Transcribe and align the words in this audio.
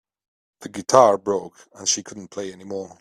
The 0.61 0.69
guitar 0.69 1.15
broke 1.19 1.67
and 1.75 1.87
she 1.87 2.01
couldn't 2.01 2.29
play 2.29 2.51
anymore. 2.51 2.99